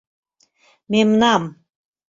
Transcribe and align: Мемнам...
Мемнам... 0.91 1.43